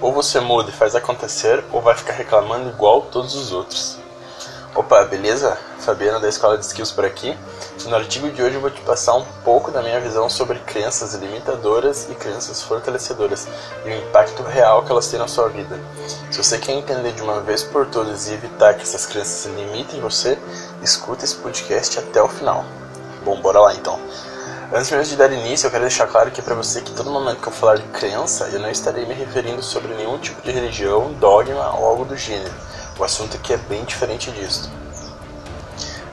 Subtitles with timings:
[0.00, 3.98] Ou você muda e faz acontecer, ou vai ficar reclamando igual todos os outros.
[4.74, 5.58] Opa, beleza?
[5.80, 7.36] Fabiana da Escola de Skills por aqui.
[7.86, 11.14] No artigo de hoje eu vou te passar um pouco da minha visão sobre crenças
[11.14, 13.48] limitadoras e crenças fortalecedoras
[13.84, 15.80] e o impacto real que elas têm na sua vida.
[16.30, 20.00] Se você quer entender de uma vez por todas e evitar que essas crenças limitem
[20.00, 20.38] você,
[20.82, 22.64] escuta esse podcast até o final.
[23.24, 23.98] Bom, bora lá então.
[24.70, 27.40] Antes mesmo de dar início, eu quero deixar claro aqui para você que todo momento
[27.40, 31.10] que eu falar de crença, eu não estarei me referindo sobre nenhum tipo de religião,
[31.14, 32.52] dogma ou algo do gênero.
[32.98, 34.70] O assunto aqui é bem diferente disso.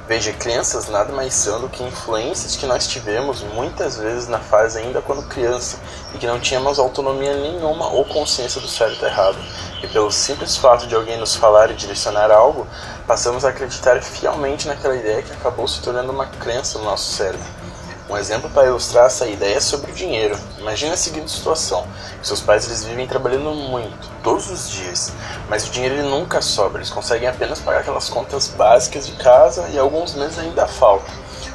[0.07, 4.79] Veja, crenças nada mais são do que influências que nós tivemos muitas vezes na fase
[4.79, 5.77] ainda quando criança
[6.13, 9.37] e que não tínhamos autonomia nenhuma ou consciência do certo e errado.
[9.83, 12.65] E pelo simples fato de alguém nos falar e direcionar algo,
[13.05, 17.64] passamos a acreditar fielmente naquela ideia que acabou se tornando uma crença no nosso cérebro.
[18.07, 20.37] Um exemplo para ilustrar essa ideia é sobre o dinheiro.
[20.59, 21.87] Imagine a seguinte situação:
[22.21, 25.11] seus pais eles vivem trabalhando muito, todos os dias,
[25.49, 26.79] mas o dinheiro ele nunca sobra.
[26.79, 31.11] Eles conseguem apenas pagar aquelas contas básicas de casa e alguns meses ainda falta.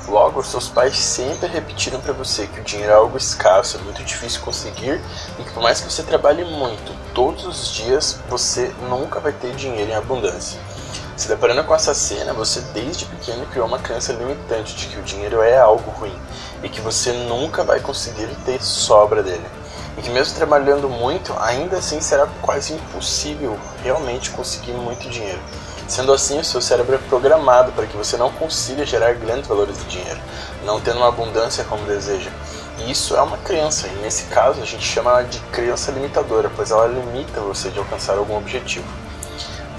[0.09, 4.03] Logo, seus pais sempre repetiram para você que o dinheiro é algo escasso, é muito
[4.03, 5.01] difícil conseguir
[5.39, 9.55] e que por mais que você trabalhe muito, todos os dias você nunca vai ter
[9.55, 10.59] dinheiro em abundância.
[11.21, 15.03] Se deparando com essa cena, você desde pequeno criou uma crença limitante de que o
[15.03, 16.19] dinheiro é algo ruim
[16.63, 19.45] e que você nunca vai conseguir ter sobra dele.
[19.99, 25.39] E que mesmo trabalhando muito, ainda assim será quase impossível realmente conseguir muito dinheiro.
[25.87, 29.77] Sendo assim, o seu cérebro é programado para que você não consiga gerar grandes valores
[29.77, 30.21] de dinheiro,
[30.65, 32.31] não tendo uma abundância como deseja.
[32.79, 36.51] E isso é uma crença, e nesse caso a gente chama ela de crença limitadora,
[36.57, 38.89] pois ela limita você de alcançar algum objetivo.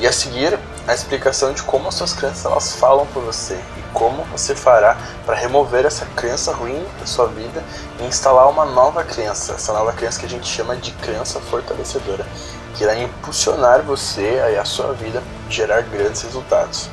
[0.01, 3.81] E a seguir, a explicação de como as suas crenças elas falam por você e
[3.93, 7.63] como você fará para remover essa crença ruim da sua vida
[7.99, 12.25] e instalar uma nova crença, essa nova crença que a gente chama de crença fortalecedora,
[12.75, 16.89] que irá impulsionar você e a sua vida gerar grandes resultados.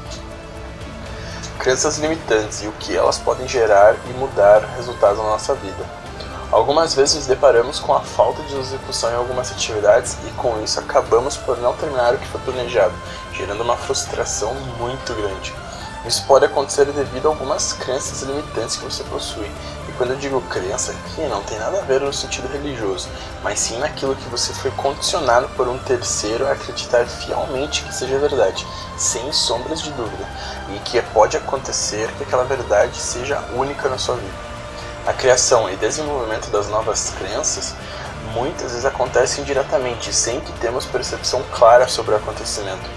[1.59, 6.08] Crenças limitantes e o que elas podem gerar e mudar resultados na nossa vida.
[6.59, 10.81] Algumas vezes nos deparamos com a falta de execução em algumas atividades e com isso
[10.81, 12.93] acabamos por não terminar o que foi planejado,
[13.33, 15.55] gerando uma frustração muito grande.
[16.05, 19.49] Isso pode acontecer devido a algumas crenças limitantes que você possui.
[19.89, 23.09] E quando eu digo crença aqui, não tem nada a ver no sentido religioso,
[23.45, 28.19] mas sim naquilo que você foi condicionado por um terceiro a acreditar fielmente que seja
[28.19, 28.67] verdade,
[28.97, 30.29] sem sombras de dúvida,
[30.75, 34.48] e que pode acontecer que aquela verdade seja única na sua vida.
[35.09, 37.75] A criação e desenvolvimento das novas crenças
[38.35, 42.91] muitas vezes acontece indiretamente, sem que temos percepção clara sobre o acontecimento.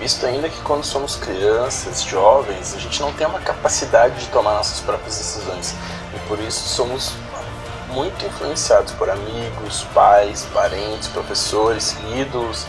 [0.00, 4.54] Visto ainda que quando somos crianças, jovens, a gente não tem uma capacidade de tomar
[4.54, 5.74] nossas próprias decisões
[6.16, 7.12] e por isso somos
[7.88, 12.64] muito influenciados por amigos, pais, parentes, professores, ídolos,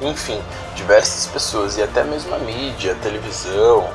[0.00, 0.40] enfim,
[0.76, 3.90] diversas pessoas e até mesmo a mídia, a televisão,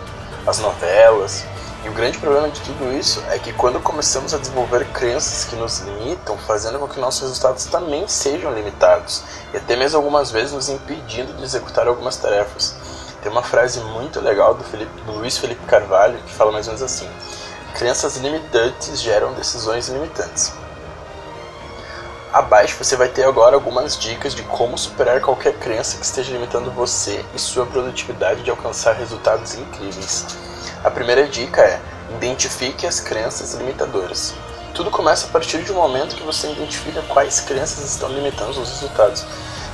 [0.46, 1.46] as novelas.
[1.84, 5.56] E o grande problema de tudo isso é que quando começamos a desenvolver crenças que
[5.56, 9.24] nos limitam, fazendo com que nossos resultados também sejam limitados,
[9.54, 12.76] e até mesmo algumas vezes nos impedindo de executar algumas tarefas.
[13.22, 16.74] Tem uma frase muito legal do, Felipe, do Luiz Felipe Carvalho que fala mais ou
[16.74, 17.10] menos assim:
[17.74, 20.52] Crenças limitantes geram decisões limitantes.
[22.32, 26.72] Abaixo você vai ter agora algumas dicas de como superar qualquer crença que esteja limitando
[26.72, 30.49] você e sua produtividade de alcançar resultados incríveis.
[30.82, 31.82] A primeira dica é:
[32.16, 34.34] identifique as crenças limitadoras.
[34.74, 38.70] Tudo começa a partir de um momento que você identifica quais crenças estão limitando os
[38.70, 39.26] resultados.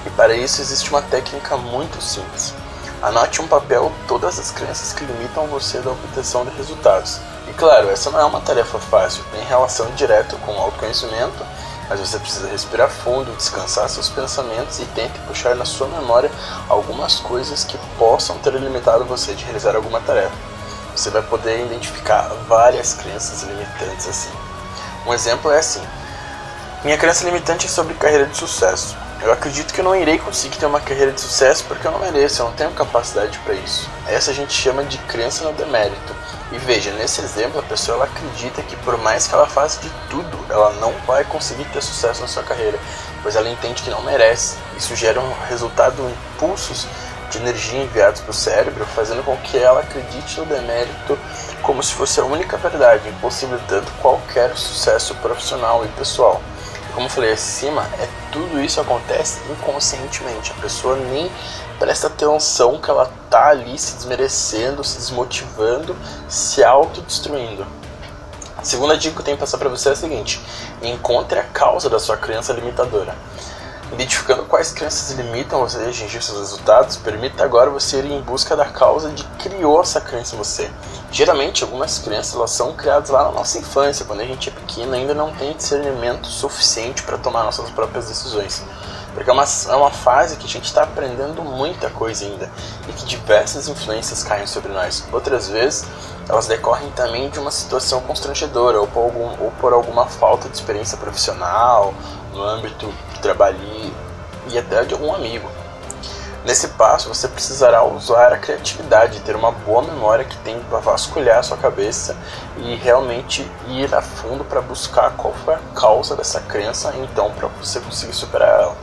[0.03, 2.55] E para isso existe uma técnica muito simples.
[3.03, 7.19] Anote um papel todas as crenças que limitam você da obtenção de resultados.
[7.47, 11.45] E claro, essa não é uma tarefa fácil, tem relação direta com o autoconhecimento,
[11.87, 16.31] mas você precisa respirar fundo, descansar seus pensamentos e tente puxar na sua memória
[16.67, 20.54] algumas coisas que possam ter limitado você de realizar alguma tarefa
[20.95, 24.31] você vai poder identificar várias crenças limitantes assim.
[25.05, 25.81] Um exemplo é assim:
[26.83, 28.95] minha crença limitante é sobre carreira de sucesso.
[29.21, 31.99] Eu acredito que eu não irei conseguir ter uma carreira de sucesso porque eu não
[31.99, 33.89] mereço, eu não tenho capacidade para isso.
[34.07, 36.15] Essa a gente chama de crença no demérito.
[36.51, 39.89] E veja, nesse exemplo, a pessoa ela acredita que por mais que ela faça de
[40.09, 42.77] tudo, ela não vai conseguir ter sucesso na sua carreira,
[43.23, 44.57] pois ela entende que não merece.
[44.77, 46.87] Isso gera um resultado, impulsos
[47.35, 51.17] de energia enviados para o cérebro, fazendo com que ela acredite no demérito
[51.61, 56.41] como se fosse a única verdade, impossibilitando qualquer sucesso profissional e pessoal.
[56.93, 60.53] Como falei acima, é tudo isso acontece inconscientemente.
[60.57, 61.29] A pessoa nem
[61.77, 65.95] presta atenção que ela tá ali se desmerecendo, se desmotivando,
[66.29, 67.65] se autodestruindo.
[68.57, 70.39] A segunda dica que eu tenho que passar para você é a seguinte:
[70.81, 73.13] encontre a causa da sua crença limitadora.
[73.91, 78.55] Identificando quais crenças limitam você a atingir seus resultados, permita agora você ir em busca
[78.55, 80.71] da causa de que criou essa crença em você.
[81.11, 84.93] Geralmente, algumas crenças elas são criadas lá na nossa infância, quando a gente é pequeno
[84.93, 88.63] ainda não tem discernimento suficiente para tomar nossas próprias decisões.
[89.13, 92.51] Porque é uma, é uma fase que a gente está aprendendo muita coisa ainda
[92.89, 95.05] e que diversas influências caem sobre nós.
[95.13, 95.85] Outras vezes,
[96.27, 100.55] elas decorrem também de uma situação constrangedora ou por, algum, ou por alguma falta de
[100.55, 101.93] experiência profissional,
[102.33, 102.93] no âmbito
[103.25, 103.57] de trabalho
[104.47, 105.49] e até de algum amigo.
[106.45, 111.39] Nesse passo, você precisará usar a criatividade, ter uma boa memória que tem para vasculhar
[111.39, 112.15] a sua cabeça
[112.57, 117.47] e realmente ir a fundo para buscar qual foi a causa dessa crença, então para
[117.47, 118.77] você conseguir superar ela.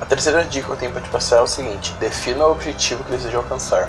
[0.00, 3.04] A terceira dica que eu tenho para te passar é o seguinte: defina o objetivo
[3.04, 3.88] que deseja alcançar.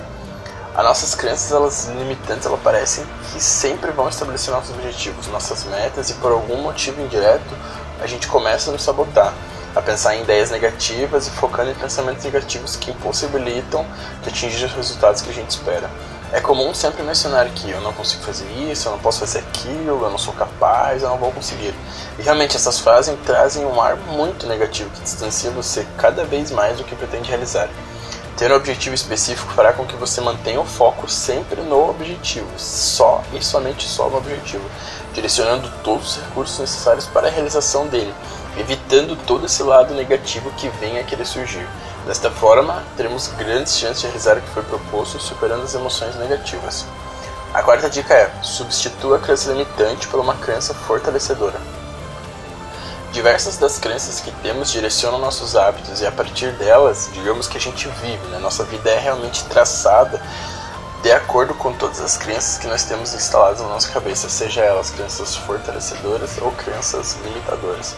[0.76, 6.10] As nossas crenças, elas limitantes, elas parecem que sempre vão estabelecer nossos objetivos, nossas metas
[6.10, 7.56] e por algum motivo indireto
[8.00, 9.32] a gente começa a nos sabotar,
[9.76, 13.84] a pensar em ideias negativas e focando em pensamentos negativos que impossibilitam
[14.22, 15.90] de atingir os resultados que a gente espera.
[16.32, 20.02] É comum sempre mencionar que eu não consigo fazer isso, eu não posso fazer aquilo,
[20.02, 21.74] eu não sou capaz, eu não vou conseguir.
[22.18, 26.78] E realmente essas frases trazem um ar muito negativo que distancia você cada vez mais
[26.78, 27.68] do que pretende realizar.
[28.36, 33.22] Ter um objetivo específico fará com que você mantenha o foco sempre no objetivo, só
[33.32, 34.64] e somente só no objetivo,
[35.14, 38.12] direcionando todos os recursos necessários para a realização dele,
[38.86, 41.66] evitando todo esse lado negativo que venha a querer surgir.
[42.06, 46.86] Desta forma, teremos grandes chances de realizar o que foi proposto, superando as emoções negativas.
[47.52, 51.60] A quarta dica é: substitua a crença limitante por uma crença fortalecedora.
[53.12, 57.60] Diversas das crenças que temos direcionam nossos hábitos e a partir delas, digamos que a
[57.60, 58.38] gente vive, né?
[58.38, 60.22] Nossa vida é realmente traçada
[61.02, 64.90] de acordo com todas as crenças que nós temos instaladas na nossa cabeça, seja elas
[64.90, 67.96] crenças fortalecedoras ou crenças limitadoras.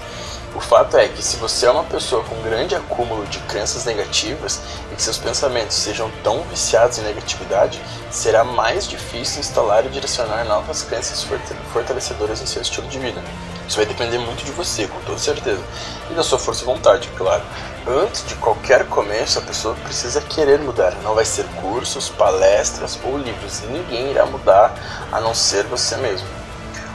[0.58, 4.60] O fato é que se você é uma pessoa com grande acúmulo de crenças negativas
[4.90, 10.44] e que seus pensamentos sejam tão viciados em negatividade, será mais difícil instalar e direcionar
[10.44, 11.25] novas crenças
[11.72, 13.22] fortalecedoras em seu estilo de vida.
[13.69, 15.62] Isso vai depender muito de você, com toda certeza.
[16.10, 17.44] E da sua força de vontade, claro.
[17.87, 20.93] Antes de qualquer começo, a pessoa precisa querer mudar.
[21.05, 23.60] Não vai ser cursos, palestras ou livros.
[23.70, 24.75] Ninguém irá mudar
[25.12, 26.38] a não ser você mesmo.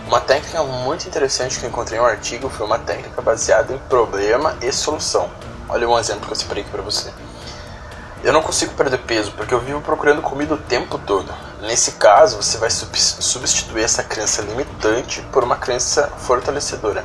[0.08, 3.78] Uma técnica muito interessante que eu encontrei em um artigo foi uma técnica baseada em
[3.78, 5.30] problema e solução.
[5.70, 7.12] Olha um exemplo que eu separei aqui para você.
[8.24, 11.34] Eu não consigo perder peso porque eu vivo procurando comida o tempo todo.
[11.62, 17.04] Nesse caso, você vai substituir essa crença limitante por uma crença fortalecedora.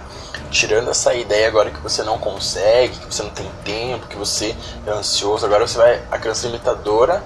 [0.50, 4.56] Tirando essa ideia agora que você não consegue, que você não tem tempo, que você
[4.86, 7.22] é ansioso, agora você vai a crença limitadora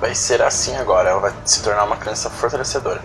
[0.00, 3.02] vai ser assim agora, ela vai se tornar uma crença fortalecedora.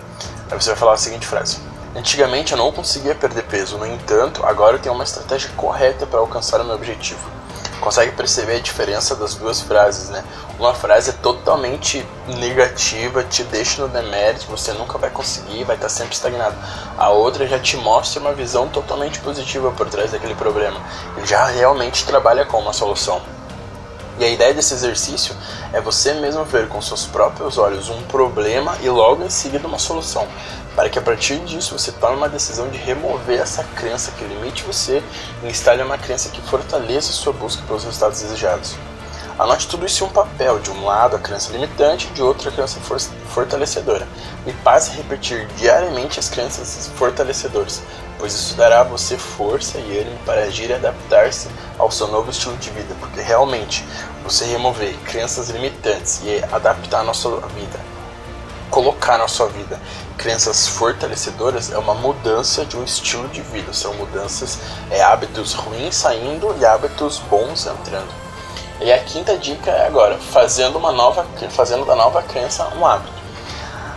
[0.50, 1.60] Aí você vai falar a seguinte frase:
[1.96, 6.20] Antigamente eu não conseguia perder peso, no entanto, agora eu tenho uma estratégia correta para
[6.20, 7.42] alcançar o meu objetivo
[7.82, 10.24] consegue perceber a diferença das duas frases, né?
[10.58, 15.90] Uma frase é totalmente negativa, te deixa no demérito, você nunca vai conseguir, vai estar
[15.90, 16.56] sempre estagnado.
[16.98, 20.80] A outra já te mostra uma visão totalmente positiva por trás daquele problema.
[21.18, 23.22] Ele já realmente trabalha com uma solução.
[24.20, 25.36] E a ideia desse exercício
[25.74, 29.80] é você mesmo ver com seus próprios olhos um problema e logo em seguida uma
[29.80, 30.28] solução
[30.76, 34.64] para que a partir disso você tome uma decisão de remover essa crença que limite
[34.64, 35.04] você
[35.44, 38.76] e instale uma crença que fortaleça sua busca pelos resultados desejados.
[39.40, 42.52] Anote tudo isso em um papel, de um lado a crença limitante, de outro a
[42.52, 43.00] crença for
[43.30, 44.08] fortalecedora,
[44.46, 47.82] e passe a repetir diariamente as crenças fortalecedoras,
[48.20, 51.48] pois isso dará a você força e ânimo para agir e adaptar-se
[51.80, 53.84] ao seu novo estilo de vida, porque realmente
[54.24, 57.91] você remover crenças limitantes e adaptar a nossa vida
[58.72, 59.80] colocar na sua vida
[60.18, 64.60] crenças fortalecedoras é uma mudança de um estilo de vida, são mudanças,
[64.90, 68.10] é hábitos ruins saindo e hábitos bons entrando.
[68.80, 73.22] E a quinta dica é agora, fazendo uma nova, fazendo da nova crença um hábito.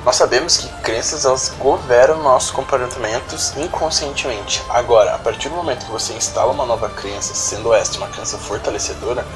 [0.05, 4.63] Nós sabemos que crenças elas governam nossos comportamentos inconscientemente.
[4.69, 8.37] Agora, a partir do momento que você instala uma nova crença, sendo esta uma crença
[8.37, 9.27] fortalecedora,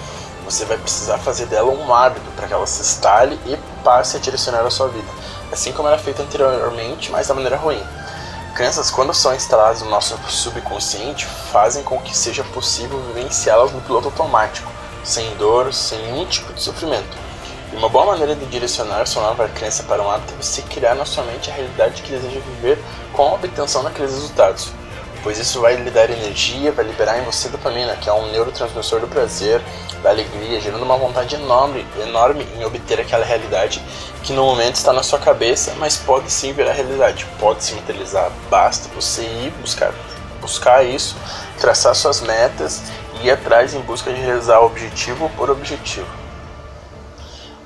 [0.51, 4.21] você vai precisar fazer dela um hábito para que ela se instale e passe a
[4.21, 5.09] direcionar a sua vida,
[5.53, 7.83] assim como era feito anteriormente, mas da maneira ruim.
[8.55, 14.09] Crenças, quando são instaladas no nosso subconsciente, fazem com que seja possível vivenciá-las no piloto
[14.09, 14.73] automático,
[15.05, 17.17] sem dor, sem nenhum tipo de sofrimento.
[17.71, 20.95] E uma boa maneira de direcionar sua nova crença para um hábito é você criar
[20.95, 24.73] na sua mente a realidade que deseja viver com a obtenção daqueles resultados
[25.23, 29.01] pois isso vai lhe dar energia, vai liberar em você dopamina, que é um neurotransmissor
[29.01, 29.61] do prazer,
[30.03, 33.83] da alegria, gerando uma vontade enorme, enorme em obter aquela realidade
[34.23, 38.31] que no momento está na sua cabeça, mas pode sim virar realidade, pode se materializar.
[38.51, 39.93] Basta você ir buscar,
[40.41, 41.17] buscar isso,
[41.59, 42.83] traçar suas metas
[43.21, 46.28] e ir atrás em busca de realizar objetivo por objetivo.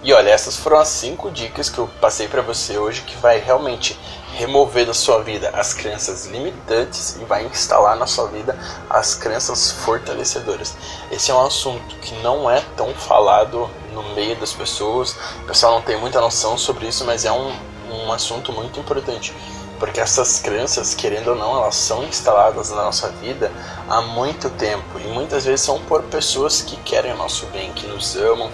[0.03, 3.39] E olha, essas foram as cinco dicas que eu passei para você hoje que vai
[3.39, 3.97] realmente
[4.35, 8.59] remover da sua vida as crenças limitantes e vai instalar na sua vida
[8.91, 10.75] as crenças fortalecedoras.
[11.11, 15.75] Esse é um assunto que não é tão falado no meio das pessoas, o pessoal
[15.75, 17.55] não tem muita noção sobre isso, mas é um,
[17.89, 19.33] um assunto muito importante.
[19.79, 23.53] Porque essas crenças, querendo ou não, elas são instaladas na nossa vida
[23.89, 27.87] há muito tempo e muitas vezes são por pessoas que querem o nosso bem, que
[27.87, 28.51] nos amam,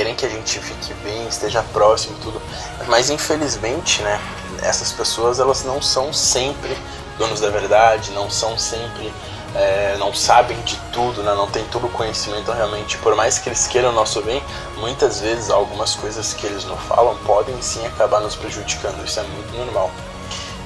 [0.00, 2.40] querem que a gente fique bem, esteja próximo e tudo.
[2.88, 4.18] Mas infelizmente, né,
[4.62, 6.74] essas pessoas elas não são sempre
[7.18, 9.12] donos da verdade, não são sempre
[9.54, 11.34] é, não sabem de tudo, né?
[11.34, 12.96] não tem todo o conhecimento realmente.
[12.96, 14.42] Por mais que eles queiram o nosso bem,
[14.78, 19.04] muitas vezes algumas coisas que eles não falam podem sim acabar nos prejudicando.
[19.04, 19.90] Isso é muito normal.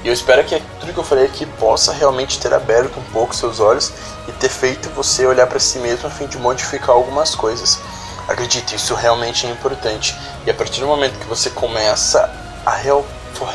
[0.01, 3.35] E eu espero que tudo que eu falei aqui possa realmente ter aberto um pouco
[3.35, 3.91] seus olhos
[4.29, 7.81] e ter feito você olhar para si mesmo a fim de modificar algumas coisas.
[8.27, 10.15] Acredite, isso realmente é importante.
[10.45, 12.29] E a partir do momento que você começa
[12.65, 12.75] a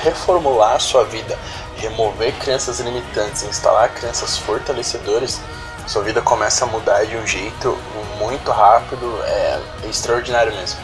[0.03, 1.37] reformular a sua vida,
[1.77, 5.41] remover crenças limitantes, instalar crenças fortalecedoras,
[5.87, 7.77] sua vida começa a mudar de um jeito
[8.19, 10.79] muito rápido, é, é extraordinário mesmo.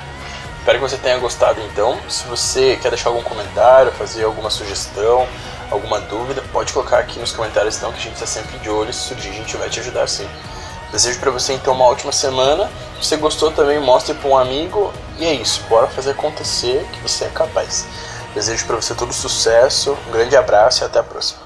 [0.59, 1.97] Espero que você tenha gostado então.
[2.09, 5.29] Se você quer deixar algum comentário, fazer alguma sugestão,
[5.71, 8.93] alguma dúvida, pode colocar aqui nos comentários então que a gente está sempre de olho.
[8.93, 10.29] Se surgir, a gente vai te ajudar sim.
[10.97, 12.71] Desejo para você então uma ótima semana.
[13.03, 14.91] Se você gostou também, mostre para um amigo.
[15.19, 17.87] E é isso, bora fazer acontecer que você é capaz.
[18.35, 21.46] Desejo para você todo sucesso, um grande abraço e até a próxima.